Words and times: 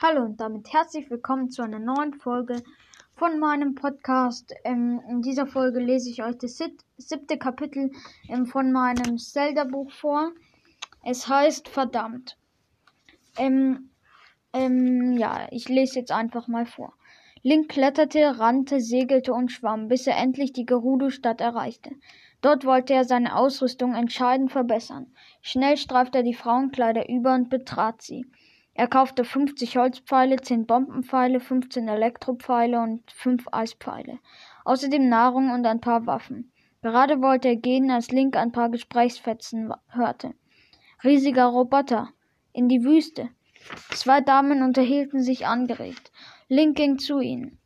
Hallo 0.00 0.22
und 0.22 0.40
damit 0.40 0.72
herzlich 0.72 1.10
willkommen 1.10 1.50
zu 1.50 1.60
einer 1.62 1.80
neuen 1.80 2.14
Folge 2.14 2.62
von 3.16 3.40
meinem 3.40 3.74
Podcast. 3.74 4.54
Ähm, 4.62 5.02
in 5.10 5.22
dieser 5.22 5.48
Folge 5.48 5.80
lese 5.80 6.08
ich 6.08 6.22
euch 6.22 6.38
das 6.38 6.56
siebte 6.98 7.36
Kapitel 7.36 7.90
ähm, 8.28 8.46
von 8.46 8.70
meinem 8.70 9.18
Zelda-Buch 9.18 9.90
vor. 9.90 10.30
Es 11.04 11.26
heißt 11.26 11.68
Verdammt. 11.68 12.38
Ähm, 13.38 13.90
ähm, 14.52 15.16
ja, 15.16 15.48
ich 15.50 15.68
lese 15.68 15.98
jetzt 15.98 16.12
einfach 16.12 16.46
mal 16.46 16.64
vor. 16.64 16.92
Link 17.42 17.68
kletterte, 17.68 18.38
rannte, 18.38 18.80
segelte 18.80 19.32
und 19.32 19.50
schwamm, 19.50 19.88
bis 19.88 20.06
er 20.06 20.16
endlich 20.16 20.52
die 20.52 20.66
Gerudo-Stadt 20.66 21.40
erreichte. 21.40 21.90
Dort 22.40 22.64
wollte 22.64 22.94
er 22.94 23.04
seine 23.04 23.34
Ausrüstung 23.34 23.96
entscheidend 23.96 24.52
verbessern. 24.52 25.12
Schnell 25.42 25.76
streifte 25.76 26.18
er 26.18 26.24
die 26.24 26.34
Frauenkleider 26.34 27.08
über 27.08 27.34
und 27.34 27.50
betrat 27.50 28.00
sie. 28.00 28.26
Er 28.78 28.86
kaufte 28.86 29.24
50 29.24 29.76
Holzpfeile, 29.76 30.36
10 30.36 30.64
Bombenpfeile, 30.64 31.40
15 31.40 31.88
Elektropfeile 31.88 32.80
und 32.80 33.10
5 33.10 33.46
Eispfeile. 33.50 34.20
Außerdem 34.64 35.08
Nahrung 35.08 35.50
und 35.50 35.66
ein 35.66 35.80
paar 35.80 36.06
Waffen. 36.06 36.52
Gerade 36.80 37.20
wollte 37.20 37.48
er 37.48 37.56
gehen, 37.56 37.90
als 37.90 38.12
Link 38.12 38.36
ein 38.36 38.52
paar 38.52 38.68
Gesprächsfetzen 38.68 39.72
hörte. 39.88 40.32
Riesiger 41.02 41.46
Roboter. 41.46 42.10
In 42.52 42.68
die 42.68 42.84
Wüste. 42.84 43.30
Zwei 43.90 44.20
Damen 44.20 44.62
unterhielten 44.62 45.24
sich 45.24 45.44
angeregt. 45.44 46.12
Link 46.46 46.76
ging 46.76 47.00
zu 47.00 47.18
ihnen. 47.18 47.58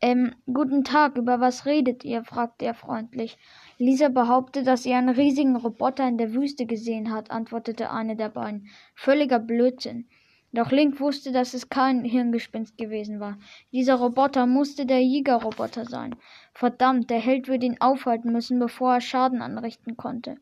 Ähm, 0.00 0.36
guten 0.46 0.84
Tag, 0.84 1.16
über 1.16 1.40
was 1.40 1.66
redet 1.66 2.04
ihr? 2.04 2.22
fragte 2.22 2.64
er 2.64 2.74
freundlich. 2.74 3.38
Lisa 3.76 4.08
behauptet, 4.08 4.68
dass 4.68 4.84
sie 4.84 4.94
einen 4.94 5.08
riesigen 5.08 5.56
Roboter 5.56 6.06
in 6.06 6.16
der 6.16 6.32
Wüste 6.32 6.64
gesehen 6.64 7.12
hat, 7.12 7.32
antwortete 7.32 7.90
eine 7.90 8.14
der 8.14 8.28
beiden. 8.28 8.68
Völliger 8.94 9.40
Blödsinn. 9.40 10.06
Doch 10.52 10.70
Link 10.70 10.98
wusste, 10.98 11.30
dass 11.30 11.52
es 11.52 11.68
kein 11.68 12.04
Hirngespinst 12.04 12.78
gewesen 12.78 13.20
war. 13.20 13.38
Dieser 13.70 13.96
Roboter 13.96 14.46
musste 14.46 14.86
der 14.86 15.02
Jägerroboter 15.02 15.84
sein. 15.84 16.16
Verdammt, 16.54 17.10
der 17.10 17.20
Held 17.20 17.48
würde 17.48 17.66
ihn 17.66 17.80
aufhalten 17.80 18.32
müssen, 18.32 18.58
bevor 18.58 18.94
er 18.94 19.00
Schaden 19.02 19.42
anrichten 19.42 19.96
konnte. 19.96 20.36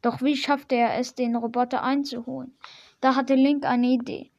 Doch 0.00 0.22
wie 0.22 0.36
schaffte 0.36 0.76
er 0.76 0.98
es, 0.98 1.14
den 1.14 1.36
Roboter 1.36 1.82
einzuholen? 1.82 2.54
Da 3.02 3.16
hatte 3.16 3.34
Link 3.34 3.66
eine 3.66 3.88
Idee. 3.88 4.30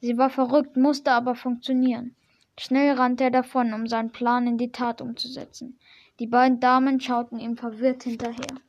Sie 0.00 0.16
war 0.16 0.30
verrückt, 0.30 0.78
musste 0.78 1.12
aber 1.12 1.34
funktionieren. 1.34 2.14
Schnell 2.58 2.94
rannte 2.94 3.24
er 3.24 3.30
davon, 3.30 3.74
um 3.74 3.86
seinen 3.86 4.12
Plan 4.12 4.46
in 4.46 4.56
die 4.56 4.72
Tat 4.72 5.02
umzusetzen. 5.02 5.78
Die 6.18 6.26
beiden 6.26 6.60
Damen 6.60 7.00
schauten 7.00 7.38
ihm 7.38 7.56
verwirrt 7.56 8.04
hinterher. 8.04 8.60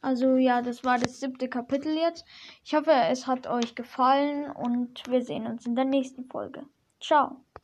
Also 0.00 0.36
ja, 0.36 0.62
das 0.62 0.84
war 0.84 0.98
das 0.98 1.20
siebte 1.20 1.48
Kapitel 1.48 1.96
jetzt. 1.96 2.24
Ich 2.64 2.74
hoffe, 2.74 2.92
es 2.92 3.26
hat 3.26 3.46
euch 3.46 3.74
gefallen 3.74 4.50
und 4.50 5.02
wir 5.08 5.22
sehen 5.22 5.46
uns 5.46 5.66
in 5.66 5.74
der 5.74 5.84
nächsten 5.84 6.24
Folge. 6.24 6.66
Ciao. 7.00 7.44